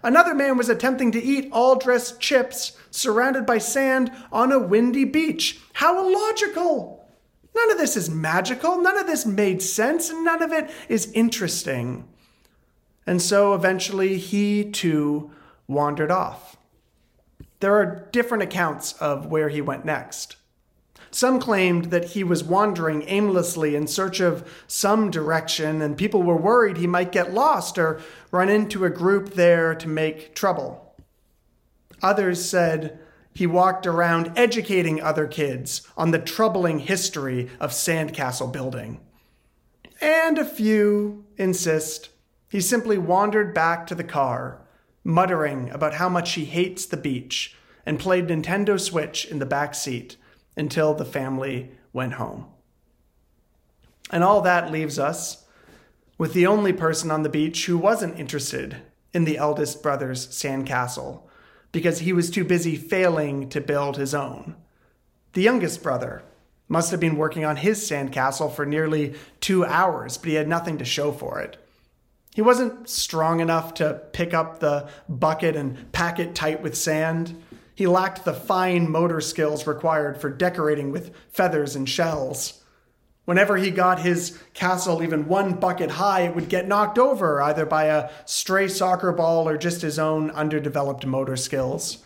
Another 0.03 0.35
man 0.35 0.57
was 0.57 0.67
attempting 0.67 1.11
to 1.13 1.23
eat 1.23 1.49
all 1.51 1.77
dressed 1.77 2.19
chips 2.19 2.77
surrounded 2.91 3.45
by 3.45 3.57
sand 3.57 4.11
on 4.31 4.51
a 4.51 4.59
windy 4.59 5.05
beach. 5.05 5.61
How 5.73 6.05
illogical! 6.05 7.07
None 7.55 7.71
of 7.71 7.77
this 7.77 7.95
is 7.95 8.09
magical, 8.09 8.81
none 8.81 8.97
of 8.97 9.07
this 9.07 9.25
made 9.25 9.61
sense, 9.61 10.09
and 10.09 10.25
none 10.25 10.41
of 10.41 10.51
it 10.51 10.69
is 10.89 11.11
interesting. 11.13 12.07
And 13.05 13.21
so 13.21 13.53
eventually 13.53 14.17
he 14.17 14.69
too 14.69 15.31
wandered 15.67 16.11
off. 16.11 16.57
There 17.59 17.75
are 17.75 18.07
different 18.11 18.43
accounts 18.43 18.93
of 18.93 19.27
where 19.27 19.49
he 19.49 19.61
went 19.61 19.85
next. 19.85 20.35
Some 21.13 21.39
claimed 21.39 21.85
that 21.91 22.05
he 22.05 22.23
was 22.23 22.43
wandering 22.43 23.03
aimlessly 23.07 23.75
in 23.75 23.85
search 23.85 24.19
of 24.19 24.51
some 24.65 25.11
direction, 25.11 25.79
and 25.79 25.95
people 25.95 26.23
were 26.23 26.35
worried 26.35 26.77
he 26.77 26.87
might 26.87 27.11
get 27.11 27.35
lost 27.35 27.77
or 27.77 28.01
run 28.31 28.49
into 28.49 28.83
a 28.83 28.89
group 28.89 29.35
there 29.35 29.75
to 29.75 29.87
make 29.87 30.33
trouble. 30.33 30.95
Others 32.01 32.43
said 32.43 32.97
he 33.35 33.45
walked 33.45 33.85
around 33.85 34.31
educating 34.35 35.03
other 35.03 35.27
kids 35.27 35.87
on 35.95 36.09
the 36.09 36.17
troubling 36.17 36.79
history 36.79 37.47
of 37.59 37.69
sandcastle 37.69 38.51
building. 38.51 38.99
And 40.01 40.39
a 40.39 40.45
few 40.45 41.25
insist 41.37 42.09
he 42.49 42.59
simply 42.59 42.97
wandered 42.97 43.53
back 43.53 43.85
to 43.85 43.93
the 43.93 44.03
car, 44.03 44.61
muttering 45.03 45.69
about 45.69 45.93
how 45.93 46.09
much 46.09 46.33
he 46.33 46.45
hates 46.45 46.87
the 46.87 46.97
beach, 46.97 47.55
and 47.85 47.99
played 47.99 48.29
Nintendo 48.29 48.79
Switch 48.79 49.25
in 49.25 49.37
the 49.37 49.45
back 49.45 49.75
seat 49.75 50.17
until 50.55 50.93
the 50.93 51.05
family 51.05 51.71
went 51.91 52.13
home. 52.13 52.45
And 54.11 54.23
all 54.23 54.41
that 54.41 54.71
leaves 54.71 54.99
us 54.99 55.45
with 56.17 56.33
the 56.33 56.47
only 56.47 56.73
person 56.73 57.11
on 57.11 57.23
the 57.23 57.29
beach 57.29 57.65
who 57.65 57.77
wasn't 57.77 58.19
interested 58.19 58.77
in 59.13 59.25
the 59.25 59.37
eldest 59.37 59.81
brother's 59.81 60.27
sandcastle 60.27 61.23
because 61.71 61.99
he 61.99 62.13
was 62.13 62.29
too 62.29 62.43
busy 62.43 62.75
failing 62.75 63.49
to 63.49 63.59
build 63.59 63.97
his 63.97 64.13
own. 64.13 64.55
The 65.33 65.41
youngest 65.41 65.81
brother 65.81 66.23
must 66.67 66.91
have 66.91 66.99
been 66.99 67.17
working 67.17 67.43
on 67.45 67.57
his 67.57 67.79
sandcastle 67.87 68.53
for 68.53 68.65
nearly 68.65 69.15
two 69.41 69.65
hours, 69.65 70.17
but 70.17 70.29
he 70.29 70.35
had 70.35 70.47
nothing 70.47 70.77
to 70.77 70.85
show 70.85 71.11
for 71.11 71.39
it. 71.39 71.57
He 72.33 72.41
wasn't 72.41 72.89
strong 72.89 73.39
enough 73.39 73.75
to 73.75 74.01
pick 74.11 74.33
up 74.33 74.59
the 74.59 74.89
bucket 75.07 75.55
and 75.55 75.91
pack 75.91 76.19
it 76.19 76.33
tight 76.33 76.61
with 76.61 76.75
sand. 76.75 77.39
He 77.75 77.87
lacked 77.87 78.23
the 78.23 78.33
fine 78.33 78.89
motor 78.89 79.21
skills 79.21 79.65
required 79.65 80.19
for 80.19 80.29
decorating 80.29 80.91
with 80.91 81.11
feathers 81.29 81.75
and 81.75 81.89
shells. 81.89 82.63
Whenever 83.25 83.57
he 83.57 83.71
got 83.71 84.01
his 84.01 84.37
castle 84.53 85.01
even 85.01 85.27
one 85.27 85.53
bucket 85.53 85.91
high, 85.91 86.21
it 86.21 86.35
would 86.35 86.49
get 86.49 86.67
knocked 86.67 86.99
over 86.99 87.41
either 87.41 87.65
by 87.65 87.85
a 87.85 88.09
stray 88.25 88.67
soccer 88.67 89.11
ball 89.11 89.47
or 89.47 89.57
just 89.57 89.81
his 89.81 89.97
own 89.97 90.29
underdeveloped 90.31 91.05
motor 91.05 91.37
skills. 91.37 92.03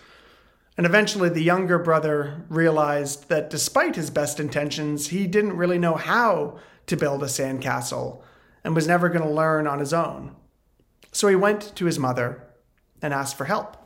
And 0.77 0.85
eventually, 0.85 1.29
the 1.29 1.41
younger 1.41 1.79
brother 1.79 2.45
realized 2.49 3.29
that 3.29 3.49
despite 3.49 3.95
his 3.95 4.11
best 4.11 4.39
intentions, 4.39 5.07
he 5.07 5.25
didn't 5.25 5.57
really 5.57 5.79
know 5.79 5.95
how 5.95 6.59
to 6.85 6.95
build 6.95 7.23
a 7.23 7.25
sandcastle 7.25 8.21
and 8.63 8.75
was 8.75 8.87
never 8.87 9.09
going 9.09 9.23
to 9.23 9.29
learn 9.29 9.65
on 9.65 9.79
his 9.79 9.93
own. 9.93 10.35
So 11.11 11.27
he 11.29 11.35
went 11.35 11.75
to 11.75 11.85
his 11.85 11.97
mother 11.97 12.43
and 13.01 13.11
asked 13.11 13.37
for 13.37 13.45
help. 13.45 13.76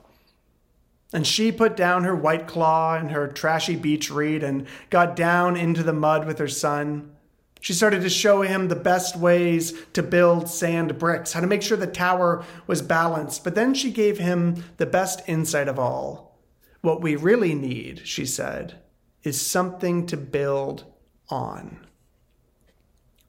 And 1.13 1.27
she 1.27 1.51
put 1.51 1.75
down 1.75 2.03
her 2.03 2.15
white 2.15 2.47
claw 2.47 2.95
and 2.95 3.11
her 3.11 3.27
trashy 3.27 3.75
beach 3.75 4.09
read 4.09 4.43
and 4.43 4.65
got 4.89 5.15
down 5.15 5.57
into 5.57 5.83
the 5.83 5.93
mud 5.93 6.25
with 6.25 6.39
her 6.39 6.47
son. 6.47 7.11
She 7.59 7.73
started 7.73 8.01
to 8.01 8.09
show 8.09 8.41
him 8.41 8.67
the 8.67 8.75
best 8.75 9.15
ways 9.15 9.73
to 9.93 10.01
build 10.01 10.49
sand 10.49 10.97
bricks, 10.97 11.33
how 11.33 11.41
to 11.41 11.47
make 11.47 11.61
sure 11.61 11.77
the 11.77 11.85
tower 11.85 12.43
was 12.65 12.81
balanced. 12.81 13.43
But 13.43 13.55
then 13.55 13.73
she 13.73 13.91
gave 13.91 14.17
him 14.17 14.63
the 14.77 14.85
best 14.85 15.21
insight 15.27 15.67
of 15.67 15.77
all. 15.77 16.39
What 16.81 17.01
we 17.01 17.15
really 17.15 17.53
need, 17.53 18.01
she 18.05 18.25
said, 18.25 18.79
is 19.23 19.39
something 19.39 20.07
to 20.07 20.17
build 20.17 20.85
on. 21.29 21.85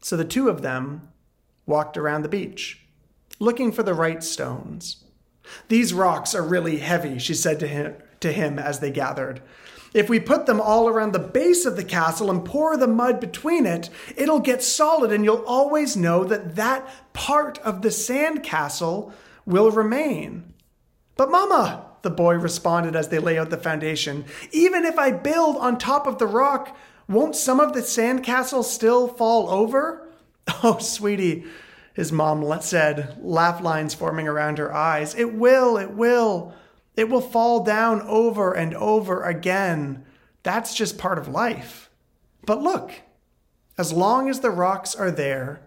So 0.00 0.16
the 0.16 0.24
two 0.24 0.48
of 0.48 0.62
them 0.62 1.08
walked 1.66 1.96
around 1.96 2.22
the 2.22 2.28
beach, 2.28 2.86
looking 3.38 3.70
for 3.70 3.82
the 3.82 3.94
right 3.94 4.22
stones. 4.22 5.01
These 5.68 5.92
rocks 5.92 6.34
are 6.34 6.42
really 6.42 6.78
heavy, 6.78 7.18
she 7.18 7.34
said 7.34 7.60
to 7.60 7.66
him, 7.66 7.94
to 8.20 8.32
him 8.32 8.58
as 8.58 8.80
they 8.80 8.90
gathered. 8.90 9.42
If 9.94 10.08
we 10.08 10.20
put 10.20 10.46
them 10.46 10.60
all 10.60 10.88
around 10.88 11.12
the 11.12 11.18
base 11.18 11.66
of 11.66 11.76
the 11.76 11.84
castle 11.84 12.30
and 12.30 12.44
pour 12.44 12.76
the 12.76 12.86
mud 12.86 13.20
between 13.20 13.66
it, 13.66 13.90
it'll 14.16 14.40
get 14.40 14.62
solid 14.62 15.12
and 15.12 15.24
you'll 15.24 15.44
always 15.44 15.96
know 15.96 16.24
that 16.24 16.56
that 16.56 16.88
part 17.12 17.58
of 17.58 17.82
the 17.82 17.90
sand 17.90 18.42
castle 18.42 19.12
will 19.44 19.70
remain. 19.70 20.54
But, 21.16 21.30
Mama, 21.30 21.86
the 22.00 22.10
boy 22.10 22.34
responded 22.34 22.96
as 22.96 23.08
they 23.08 23.18
lay 23.18 23.38
out 23.38 23.50
the 23.50 23.58
foundation, 23.58 24.24
even 24.50 24.84
if 24.84 24.98
I 24.98 25.10
build 25.10 25.56
on 25.58 25.76
top 25.76 26.06
of 26.06 26.18
the 26.18 26.26
rock, 26.26 26.76
won't 27.06 27.36
some 27.36 27.60
of 27.60 27.74
the 27.74 27.82
sand 27.82 28.24
castle 28.24 28.62
still 28.62 29.08
fall 29.08 29.50
over? 29.50 30.08
Oh, 30.64 30.78
sweetie, 30.78 31.44
his 31.94 32.12
mom 32.12 32.60
said, 32.62 33.18
laugh 33.22 33.60
lines 33.60 33.94
forming 33.94 34.26
around 34.26 34.58
her 34.58 34.74
eyes. 34.74 35.14
It 35.14 35.34
will, 35.34 35.76
it 35.76 35.90
will. 35.90 36.54
It 36.96 37.08
will 37.08 37.20
fall 37.20 37.64
down 37.64 38.02
over 38.02 38.52
and 38.52 38.74
over 38.74 39.22
again. 39.24 40.04
That's 40.42 40.74
just 40.74 40.98
part 40.98 41.18
of 41.18 41.28
life. 41.28 41.90
But 42.44 42.62
look, 42.62 42.92
as 43.78 43.92
long 43.92 44.28
as 44.28 44.40
the 44.40 44.50
rocks 44.50 44.94
are 44.94 45.10
there, 45.10 45.62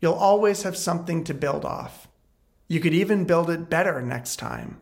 you'll 0.00 0.14
always 0.14 0.62
have 0.62 0.76
something 0.76 1.24
to 1.24 1.34
build 1.34 1.64
off. 1.64 2.08
You 2.68 2.80
could 2.80 2.94
even 2.94 3.24
build 3.24 3.50
it 3.50 3.70
better 3.70 4.02
next 4.02 4.36
time. 4.36 4.78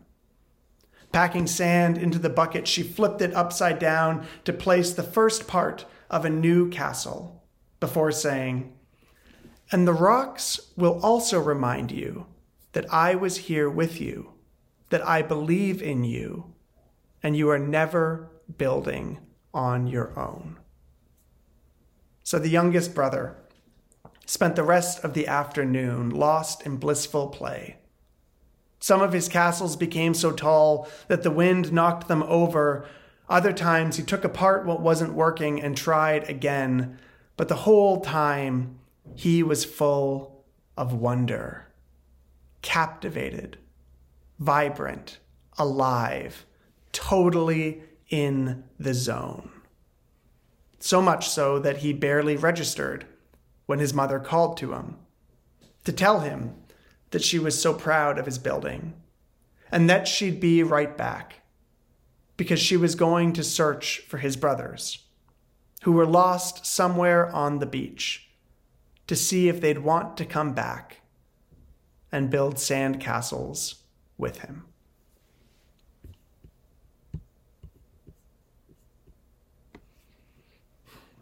Packing 1.11 1.47
sand 1.47 1.97
into 1.97 2.19
the 2.19 2.29
bucket, 2.29 2.67
she 2.67 2.83
flipped 2.83 3.21
it 3.21 3.33
upside 3.33 3.79
down 3.79 4.25
to 4.43 4.51
place 4.51 4.91
the 4.91 5.03
first 5.03 5.47
part 5.47 5.85
of 6.09 6.25
a 6.25 6.29
new 6.29 6.69
castle 6.69 7.43
before 7.79 8.11
saying, 8.11 8.73
and 9.71 9.87
the 9.87 9.93
rocks 9.93 10.59
will 10.75 10.99
also 11.03 11.39
remind 11.39 11.91
you 11.91 12.27
that 12.73 12.91
I 12.93 13.15
was 13.15 13.37
here 13.37 13.69
with 13.69 13.99
you, 13.99 14.33
that 14.89 15.05
I 15.07 15.21
believe 15.21 15.81
in 15.81 16.03
you, 16.03 16.53
and 17.23 17.35
you 17.35 17.49
are 17.49 17.59
never 17.59 18.29
building 18.57 19.19
on 19.53 19.87
your 19.87 20.17
own. 20.19 20.57
So 22.23 22.37
the 22.37 22.49
youngest 22.49 22.93
brother 22.93 23.37
spent 24.25 24.55
the 24.55 24.63
rest 24.63 25.03
of 25.03 25.13
the 25.13 25.27
afternoon 25.27 26.09
lost 26.09 26.63
in 26.63 26.77
blissful 26.77 27.27
play. 27.27 27.77
Some 28.79 29.01
of 29.01 29.13
his 29.13 29.29
castles 29.29 29.75
became 29.75 30.13
so 30.13 30.31
tall 30.31 30.87
that 31.07 31.23
the 31.23 31.31
wind 31.31 31.71
knocked 31.71 32.07
them 32.07 32.23
over. 32.23 32.87
Other 33.29 33.53
times 33.53 33.97
he 33.97 34.03
took 34.03 34.23
apart 34.23 34.65
what 34.65 34.81
wasn't 34.81 35.13
working 35.13 35.61
and 35.61 35.75
tried 35.75 36.29
again. 36.29 36.99
But 37.37 37.47
the 37.47 37.55
whole 37.55 38.01
time 38.01 38.79
he 39.13 39.43
was 39.43 39.63
full 39.65 40.45
of 40.77 40.93
wonder, 40.93 41.67
captivated, 42.61 43.57
vibrant, 44.39 45.19
alive, 45.57 46.45
totally 46.91 47.83
in 48.09 48.63
the 48.79 48.93
zone. 48.93 49.51
So 50.79 51.01
much 51.01 51.29
so 51.29 51.59
that 51.59 51.77
he 51.77 51.93
barely 51.93 52.35
registered 52.35 53.05
when 53.65 53.79
his 53.79 53.93
mother 53.93 54.19
called 54.19 54.57
to 54.57 54.73
him 54.73 54.97
to 55.83 55.91
tell 55.91 56.19
him 56.19 56.55
that 57.11 57.23
she 57.23 57.39
was 57.39 57.59
so 57.59 57.73
proud 57.73 58.17
of 58.17 58.25
his 58.25 58.37
building 58.37 58.93
and 59.71 59.89
that 59.89 60.07
she'd 60.07 60.39
be 60.39 60.63
right 60.63 60.97
back 60.97 61.41
because 62.37 62.59
she 62.59 62.77
was 62.77 62.95
going 62.95 63.33
to 63.33 63.43
search 63.43 63.99
for 64.07 64.17
his 64.17 64.35
brothers 64.35 65.05
who 65.83 65.91
were 65.91 66.05
lost 66.05 66.65
somewhere 66.65 67.33
on 67.33 67.59
the 67.59 67.65
beach 67.65 68.24
to 69.07 69.15
see 69.15 69.49
if 69.49 69.61
they'd 69.61 69.79
want 69.79 70.17
to 70.17 70.25
come 70.25 70.53
back 70.53 71.01
and 72.11 72.29
build 72.29 72.59
sand 72.59 72.99
castles 72.99 73.83
with 74.17 74.39
him. 74.39 74.65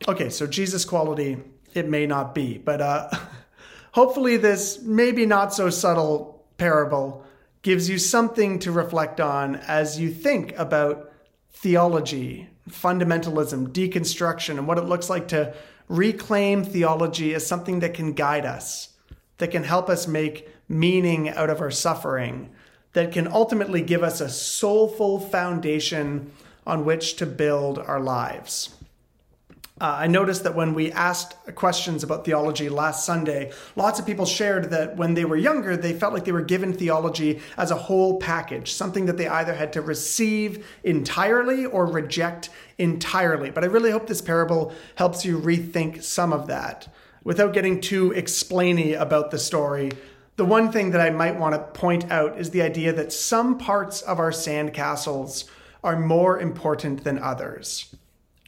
Okay, 0.08 0.30
so 0.30 0.46
Jesus 0.46 0.84
quality, 0.84 1.38
it 1.74 1.88
may 1.88 2.06
not 2.06 2.36
be, 2.36 2.58
but 2.58 2.82
uh, 2.82 3.10
hopefully, 3.94 4.36
this 4.36 4.82
maybe 4.82 5.26
not 5.26 5.54
so 5.54 5.70
subtle 5.70 6.46
parable 6.58 7.26
gives 7.62 7.90
you 7.90 7.98
something 7.98 8.60
to 8.60 8.72
reflect 8.72 9.22
on 9.22 9.56
as 9.56 9.98
you 9.98 10.10
think 10.12 10.54
about 10.58 11.12
theology, 11.54 12.50
fundamentalism, 12.70 13.70
deconstruction, 13.70 14.58
and 14.58 14.68
what 14.68 14.78
it 14.78 14.84
looks 14.84 15.10
like 15.10 15.30
to 15.30 15.54
reclaim 15.88 16.64
theology 16.64 17.34
as 17.34 17.46
something 17.46 17.80
that 17.80 17.94
can 17.94 18.14
guide 18.14 18.46
us, 18.46 18.90
that 19.38 19.52
can 19.52 19.64
help 19.64 19.90
us 19.90 20.08
make 20.08 20.50
meaning 20.68 21.30
out 21.30 21.50
of 21.50 21.62
our 21.62 21.72
suffering, 21.72 22.50
that 22.94 23.12
can 23.12 23.28
ultimately 23.28 23.82
give 23.82 24.04
us 24.04 24.22
a 24.22 24.30
soulful 24.30 25.20
foundation 25.20 26.32
on 26.66 26.86
which 26.86 27.16
to 27.18 27.26
build 27.26 27.80
our 27.80 28.00
lives. 28.00 28.76
Uh, 29.84 29.98
I 30.00 30.08
noticed 30.08 30.46
that 30.46 30.56
when 30.56 30.74
we 30.74 30.94
asked 30.94 31.36
questions 31.56 32.04
about 32.04 32.24
theology 32.24 32.70
last 32.70 33.06
Sunday, 33.06 33.52
lots 33.76 34.00
of 34.00 34.06
people 34.06 34.26
shared 34.26 34.70
that 34.70 34.96
when 34.96 35.14
they 35.14 35.26
were 35.26 35.36
younger, 35.36 35.76
they 35.76 35.92
felt 35.92 36.14
like 36.14 36.24
they 36.24 36.32
were 36.32 36.42
given 36.42 36.72
theology 36.72 37.42
as 37.58 37.70
a 37.70 37.76
whole 37.76 38.18
package, 38.18 38.72
something 38.72 39.08
that 39.08 39.18
they 39.18 39.28
either 39.28 39.54
had 39.54 39.74
to 39.74 39.82
receive 39.82 40.66
entirely 40.86 41.66
or 41.66 41.86
reject 41.86 42.50
entirely. 42.78 43.50
But 43.52 43.66
I 43.66 43.68
really 43.68 43.92
hope 43.92 44.08
this 44.08 44.22
parable 44.22 44.72
helps 44.96 45.26
you 45.26 45.38
rethink 45.38 46.02
some 46.02 46.32
of 46.32 46.48
that. 46.48 46.88
Without 47.26 47.52
getting 47.52 47.82
too 47.82 48.12
explainy 48.12 48.98
about 48.98 49.32
the 49.32 49.40
story, 49.40 49.92
the 50.38 50.46
one 50.46 50.72
thing 50.72 50.92
that 50.92 51.02
I 51.02 51.10
might 51.10 51.38
want 51.38 51.56
to 51.56 51.78
point 51.78 52.10
out 52.10 52.40
is 52.40 52.52
the 52.52 52.62
idea 52.62 52.94
that 52.94 53.12
some 53.12 53.58
parts 53.58 54.02
of 54.02 54.18
our 54.18 54.32
sandcastles 54.32 55.44
are 55.84 56.00
more 56.00 56.40
important 56.40 57.04
than 57.04 57.20
others. 57.20 57.94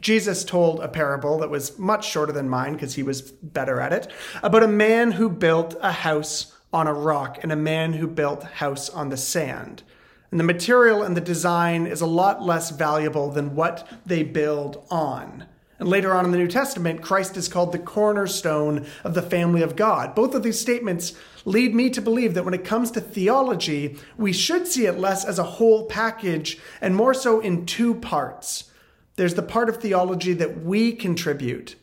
Jesus 0.05 0.43
told 0.43 0.81
a 0.81 0.87
parable 0.87 1.39
that 1.39 1.49
was 1.49 1.79
much 1.79 2.07
shorter 2.07 2.31
than 2.31 2.47
mine 2.47 2.73
because 2.73 2.93
he 2.93 3.01
was 3.01 3.23
better 3.23 3.81
at 3.81 3.91
it 3.91 4.11
about 4.43 4.61
a 4.61 4.67
man 4.67 5.13
who 5.13 5.27
built 5.27 5.75
a 5.81 5.91
house 5.91 6.53
on 6.71 6.85
a 6.85 6.93
rock 6.93 7.39
and 7.41 7.51
a 7.51 7.55
man 7.55 7.93
who 7.93 8.05
built 8.05 8.43
house 8.43 8.87
on 8.87 9.09
the 9.09 9.17
sand. 9.17 9.81
And 10.29 10.39
the 10.39 10.43
material 10.43 11.01
and 11.01 11.17
the 11.17 11.21
design 11.21 11.87
is 11.87 12.01
a 12.01 12.05
lot 12.05 12.43
less 12.43 12.69
valuable 12.69 13.31
than 13.31 13.55
what 13.55 13.87
they 14.05 14.21
build 14.21 14.85
on. 14.91 15.47
And 15.79 15.89
later 15.89 16.13
on 16.13 16.23
in 16.23 16.29
the 16.29 16.37
New 16.37 16.49
Testament, 16.49 17.01
Christ 17.01 17.35
is 17.35 17.47
called 17.47 17.71
the 17.71 17.79
cornerstone 17.79 18.85
of 19.03 19.15
the 19.15 19.23
family 19.23 19.63
of 19.63 19.75
God. 19.75 20.13
Both 20.13 20.35
of 20.35 20.43
these 20.43 20.59
statements 20.59 21.13
lead 21.45 21.73
me 21.73 21.89
to 21.89 21.99
believe 21.99 22.35
that 22.35 22.45
when 22.45 22.53
it 22.53 22.63
comes 22.63 22.91
to 22.91 23.01
theology, 23.01 23.97
we 24.17 24.33
should 24.33 24.67
see 24.67 24.85
it 24.85 24.99
less 24.99 25.25
as 25.25 25.39
a 25.39 25.43
whole 25.43 25.87
package 25.87 26.59
and 26.79 26.95
more 26.95 27.15
so 27.15 27.39
in 27.39 27.65
two 27.65 27.95
parts. 27.95 28.65
There's 29.15 29.35
the 29.35 29.41
part 29.41 29.69
of 29.69 29.77
theology 29.77 30.33
that 30.33 30.63
we 30.63 30.91
contribute, 30.91 31.75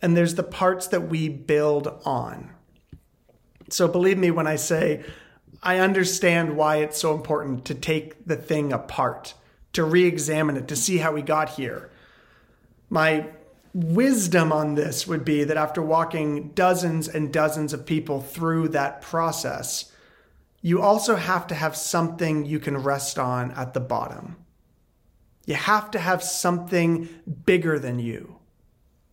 and 0.00 0.16
there's 0.16 0.34
the 0.34 0.42
parts 0.42 0.86
that 0.88 1.08
we 1.08 1.28
build 1.28 1.88
on. 2.04 2.50
So 3.70 3.88
believe 3.88 4.18
me 4.18 4.30
when 4.30 4.46
I 4.46 4.56
say, 4.56 5.04
I 5.62 5.78
understand 5.78 6.56
why 6.56 6.76
it's 6.76 6.98
so 6.98 7.14
important 7.14 7.64
to 7.66 7.74
take 7.74 8.26
the 8.26 8.36
thing 8.36 8.72
apart, 8.72 9.34
to 9.72 9.84
re 9.84 10.04
examine 10.04 10.56
it, 10.56 10.68
to 10.68 10.76
see 10.76 10.98
how 10.98 11.12
we 11.12 11.22
got 11.22 11.50
here. 11.50 11.90
My 12.90 13.30
wisdom 13.72 14.52
on 14.52 14.74
this 14.74 15.06
would 15.06 15.24
be 15.24 15.44
that 15.44 15.56
after 15.56 15.82
walking 15.82 16.50
dozens 16.50 17.08
and 17.08 17.32
dozens 17.32 17.72
of 17.72 17.84
people 17.84 18.20
through 18.20 18.68
that 18.68 19.02
process, 19.02 19.90
you 20.62 20.80
also 20.80 21.16
have 21.16 21.46
to 21.48 21.54
have 21.54 21.76
something 21.76 22.46
you 22.46 22.60
can 22.60 22.76
rest 22.78 23.18
on 23.18 23.50
at 23.52 23.74
the 23.74 23.80
bottom. 23.80 24.36
You 25.46 25.54
have 25.54 25.90
to 25.90 25.98
have 25.98 26.22
something 26.22 27.08
bigger 27.44 27.78
than 27.78 27.98
you, 27.98 28.36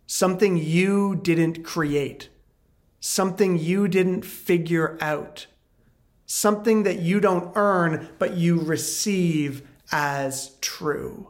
something 0.05 0.57
you 0.57 1.15
didn't 1.15 1.63
create, 1.63 2.29
something 2.99 3.57
you 3.57 3.87
didn't 3.87 4.23
figure 4.23 4.97
out, 5.01 5.47
something 6.25 6.83
that 6.83 6.99
you 6.99 7.19
don't 7.19 7.51
earn, 7.55 8.09
but 8.17 8.35
you 8.35 8.59
receive 8.59 9.63
as 9.91 10.55
true. 10.61 11.27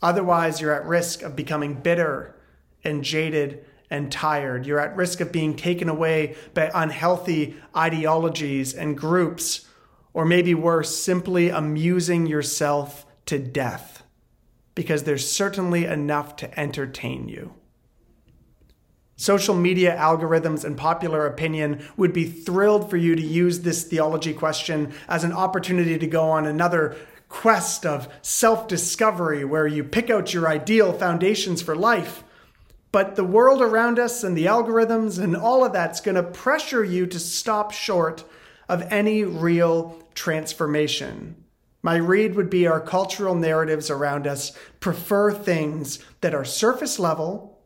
Otherwise, 0.00 0.60
you're 0.60 0.74
at 0.74 0.86
risk 0.86 1.22
of 1.22 1.34
becoming 1.34 1.74
bitter 1.74 2.36
and 2.84 3.02
jaded 3.02 3.64
and 3.90 4.12
tired. 4.12 4.66
You're 4.66 4.78
at 4.78 4.96
risk 4.96 5.20
of 5.20 5.32
being 5.32 5.56
taken 5.56 5.88
away 5.88 6.36
by 6.54 6.70
unhealthy 6.74 7.56
ideologies 7.74 8.74
and 8.74 8.96
groups, 8.96 9.66
or 10.12 10.24
maybe 10.24 10.54
worse, 10.54 10.96
simply 10.96 11.48
amusing 11.48 12.26
yourself 12.26 13.05
to 13.26 13.38
death 13.38 14.02
because 14.74 15.04
there's 15.04 15.30
certainly 15.30 15.84
enough 15.84 16.36
to 16.36 16.60
entertain 16.60 17.28
you. 17.28 17.54
Social 19.16 19.54
media 19.54 19.96
algorithms 19.96 20.62
and 20.62 20.76
popular 20.76 21.26
opinion 21.26 21.82
would 21.96 22.12
be 22.12 22.26
thrilled 22.26 22.90
for 22.90 22.98
you 22.98 23.16
to 23.16 23.22
use 23.22 23.60
this 23.60 23.82
theology 23.82 24.34
question 24.34 24.92
as 25.08 25.24
an 25.24 25.32
opportunity 25.32 25.98
to 25.98 26.06
go 26.06 26.24
on 26.30 26.46
another 26.46 26.94
quest 27.28 27.86
of 27.86 28.08
self 28.20 28.68
discovery 28.68 29.44
where 29.44 29.66
you 29.66 29.82
pick 29.82 30.10
out 30.10 30.34
your 30.34 30.46
ideal 30.46 30.92
foundations 30.92 31.62
for 31.62 31.74
life. 31.74 32.22
But 32.92 33.16
the 33.16 33.24
world 33.24 33.62
around 33.62 33.98
us 33.98 34.22
and 34.22 34.36
the 34.36 34.46
algorithms 34.46 35.18
and 35.18 35.34
all 35.34 35.64
of 35.64 35.72
that's 35.72 36.00
going 36.00 36.14
to 36.14 36.22
pressure 36.22 36.84
you 36.84 37.06
to 37.06 37.18
stop 37.18 37.72
short 37.72 38.22
of 38.68 38.82
any 38.92 39.24
real 39.24 40.02
transformation. 40.14 41.42
My 41.86 41.94
read 41.94 42.34
would 42.34 42.50
be 42.50 42.66
our 42.66 42.80
cultural 42.80 43.36
narratives 43.36 43.90
around 43.90 44.26
us 44.26 44.50
prefer 44.80 45.30
things 45.30 46.00
that 46.20 46.34
are 46.34 46.44
surface 46.44 46.98
level, 46.98 47.60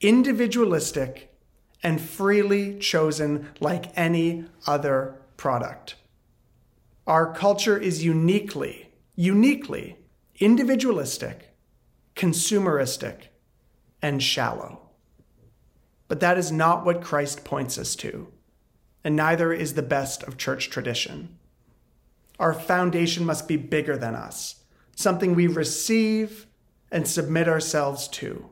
individualistic, 0.00 1.32
and 1.80 2.00
freely 2.00 2.76
chosen 2.80 3.50
like 3.60 3.96
any 3.96 4.46
other 4.66 5.14
product. 5.36 5.94
Our 7.06 7.32
culture 7.32 7.78
is 7.78 8.04
uniquely, 8.04 8.90
uniquely 9.14 9.96
individualistic, 10.40 11.54
consumeristic, 12.16 13.28
and 14.02 14.20
shallow. 14.20 14.88
But 16.08 16.18
that 16.18 16.36
is 16.36 16.50
not 16.50 16.84
what 16.84 17.00
Christ 17.00 17.44
points 17.44 17.78
us 17.78 17.94
to, 17.94 18.26
and 19.04 19.14
neither 19.14 19.52
is 19.52 19.74
the 19.74 19.82
best 19.82 20.24
of 20.24 20.36
church 20.36 20.68
tradition. 20.68 21.38
Our 22.42 22.52
foundation 22.52 23.24
must 23.24 23.46
be 23.46 23.56
bigger 23.56 23.96
than 23.96 24.16
us, 24.16 24.56
something 24.96 25.36
we 25.36 25.46
receive 25.46 26.48
and 26.90 27.06
submit 27.06 27.48
ourselves 27.48 28.08
to. 28.08 28.50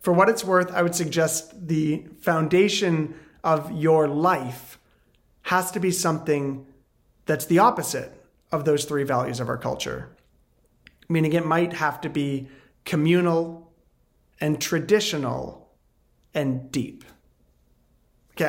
For 0.00 0.12
what 0.12 0.28
it's 0.28 0.44
worth, 0.44 0.70
I 0.70 0.82
would 0.82 0.94
suggest 0.94 1.66
the 1.66 2.04
foundation 2.20 3.14
of 3.42 3.72
your 3.72 4.06
life 4.06 4.78
has 5.44 5.70
to 5.70 5.80
be 5.80 5.90
something 5.90 6.66
that's 7.24 7.46
the 7.46 7.58
opposite 7.58 8.22
of 8.52 8.66
those 8.66 8.84
three 8.84 9.04
values 9.04 9.40
of 9.40 9.48
our 9.48 9.56
culture. 9.56 10.14
Meaning 11.08 11.32
it 11.32 11.46
might 11.46 11.72
have 11.72 12.02
to 12.02 12.10
be 12.10 12.48
communal 12.84 13.72
and 14.42 14.60
traditional 14.60 15.70
and 16.34 16.70
deep. 16.70 17.02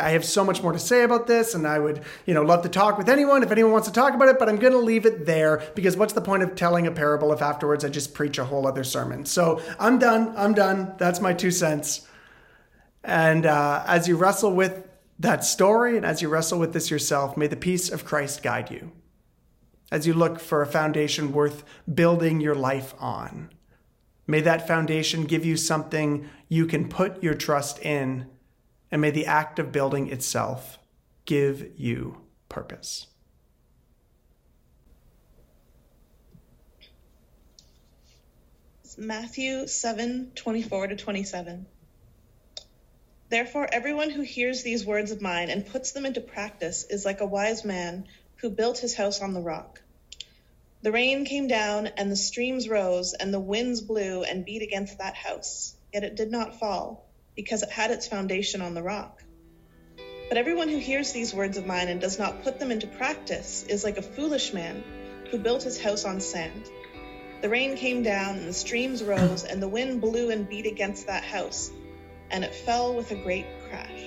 I 0.02 0.10
have 0.10 0.26
so 0.26 0.44
much 0.44 0.62
more 0.62 0.72
to 0.72 0.80
say 0.80 1.04
about 1.04 1.28
this, 1.28 1.56
and 1.56 1.68
I 1.68 1.80
would, 1.80 2.02
you 2.26 2.34
know, 2.34 2.42
love 2.42 2.64
to 2.64 2.70
talk 2.70 2.98
with 2.98 3.10
anyone 3.10 3.44
if 3.44 3.52
anyone 3.52 3.72
wants 3.72 3.88
to 3.88 3.94
talk 3.94 4.14
about 4.14 4.30
it, 4.30 4.40
but 4.40 4.50
I'm 4.50 4.58
going 4.58 4.74
to 4.74 4.80
leave 4.80 5.06
it 5.06 5.26
there 5.26 5.64
because 5.76 5.98
what's 5.98 6.14
the 6.14 6.22
point 6.22 6.44
of 6.44 6.56
telling 6.56 6.88
a 6.88 6.92
parable 6.92 7.32
if 7.34 7.42
afterwards 7.42 7.84
I 7.84 7.90
just 7.90 8.14
preach 8.14 8.38
a 8.38 8.46
whole 8.46 8.68
other 8.68 8.84
sermon? 8.84 9.26
So 9.26 9.62
I'm 9.80 10.00
done. 10.00 10.34
I'm 10.38 10.54
done. 10.54 10.94
That's 10.98 11.20
my 11.20 11.34
two 11.34 11.52
cents. 11.52 12.08
And 13.04 13.46
uh, 13.46 13.84
as 13.86 14.08
you 14.08 14.16
wrestle 14.16 14.54
with 14.54 14.88
that 15.20 15.44
story 15.44 15.98
and 15.98 16.06
as 16.06 16.22
you 16.22 16.30
wrestle 16.30 16.60
with 16.60 16.74
this 16.74 16.90
yourself, 16.90 17.36
may 17.38 17.48
the 17.48 17.56
peace 17.56 17.90
of 17.90 18.06
Christ 18.06 18.44
guide 18.44 18.72
you 18.72 18.92
as 19.92 20.08
you 20.08 20.14
look 20.14 20.40
for 20.40 20.62
a 20.62 20.68
foundation 20.68 21.32
worth 21.32 21.64
building 21.94 22.42
your 22.42 22.56
life 22.56 22.96
on. 23.00 23.50
May 24.26 24.42
that 24.42 24.68
foundation 24.68 25.26
give 25.26 25.46
you 25.46 25.58
something 25.58 26.30
you 26.50 26.66
can 26.66 26.90
put 26.90 27.22
your 27.22 27.36
trust 27.36 27.80
in 27.80 28.28
and 28.94 29.02
may 29.02 29.10
the 29.10 29.26
act 29.26 29.58
of 29.58 29.72
building 29.72 30.12
itself 30.12 30.78
give 31.26 31.68
you 31.80 32.16
purpose. 32.48 33.08
Matthew 38.96 39.66
7 39.66 40.34
24 40.36 40.88
to 40.90 40.96
27. 40.96 41.66
Therefore, 43.30 43.68
everyone 43.72 44.12
who 44.12 44.22
hears 44.22 44.62
these 44.62 44.86
words 44.86 45.10
of 45.10 45.24
mine 45.24 45.50
and 45.50 45.66
puts 45.66 45.94
them 45.94 46.06
into 46.06 46.22
practice 46.22 46.86
is 46.88 47.04
like 47.04 47.20
a 47.20 47.26
wise 47.26 47.66
man 47.66 48.06
who 48.36 48.52
built 48.52 48.78
his 48.78 48.94
house 48.94 49.24
on 49.24 49.34
the 49.34 49.42
rock. 49.42 49.82
The 50.84 50.92
rain 50.92 51.26
came 51.26 51.48
down, 51.48 51.88
and 51.88 52.12
the 52.12 52.16
streams 52.16 52.70
rose, 52.70 53.14
and 53.14 53.34
the 53.34 53.40
winds 53.40 53.82
blew 53.82 54.22
and 54.22 54.46
beat 54.46 54.62
against 54.62 55.00
that 55.00 55.16
house, 55.16 55.76
yet 55.92 56.04
it 56.04 56.16
did 56.16 56.30
not 56.30 56.60
fall 56.60 57.10
because 57.36 57.64
it 57.64 57.70
had 57.70 57.92
its 57.92 58.08
foundation 58.08 58.62
on 58.62 58.74
the 58.74 58.84
rock. 58.84 59.24
But 60.30 60.38
everyone 60.38 60.70
who 60.70 60.78
hears 60.78 61.12
these 61.12 61.34
words 61.34 61.58
of 61.58 61.66
mine 61.66 61.90
and 61.90 62.02
does 62.02 62.18
not 62.18 62.44
put 62.44 62.60
them 62.60 62.72
into 62.72 62.88
practice 62.88 63.66
is 63.68 63.84
like 63.84 63.98
a 63.98 64.02
foolish 64.02 64.54
man 64.54 64.84
who 65.30 65.38
built 65.38 65.64
his 65.64 65.82
house 65.82 66.06
on 66.06 66.22
sand. 66.22 66.70
The 67.42 67.50
rain 67.50 67.76
came 67.76 68.04
down, 68.04 68.38
and 68.38 68.48
the 68.48 68.54
streams 68.54 69.04
rose, 69.04 69.44
and 69.44 69.62
the 69.62 69.68
wind 69.68 70.02
blew 70.02 70.30
and 70.30 70.48
beat 70.48 70.66
against 70.66 71.08
that 71.08 71.24
house, 71.24 71.72
and 72.32 72.44
it 72.44 72.56
fell 72.56 72.96
with 72.96 73.12
a 73.12 73.16
great 73.16 73.46
crash. 73.70 74.02